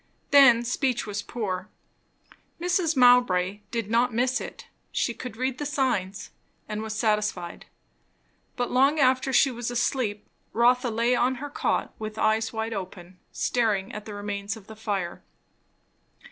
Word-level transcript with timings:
Then 0.31 0.65
speech 0.65 1.05
was 1.05 1.21
poor. 1.21 1.69
Mrs. 2.59 2.97
Mowbray 2.97 3.59
did 3.69 3.91
not 3.91 4.11
miss 4.11 4.41
it; 4.41 4.65
she 4.91 5.13
could 5.13 5.37
read 5.37 5.59
the 5.59 5.65
signs, 5.67 6.31
and 6.67 6.81
was 6.81 6.97
satisfied. 6.97 7.67
But 8.55 8.71
long 8.71 8.99
after 8.99 9.31
she 9.31 9.51
was 9.51 9.69
asleep, 9.69 10.27
Rotha 10.53 10.89
lay 10.89 11.13
on 11.15 11.35
her 11.35 11.51
cot 11.51 11.93
with 11.99 12.17
eyes 12.17 12.51
wide 12.51 12.73
open, 12.73 13.19
staring 13.31 13.93
at 13.93 14.05
the 14.05 14.15
remains 14.15 14.57
of 14.57 14.65
the 14.65 14.75
fire. 14.75 15.21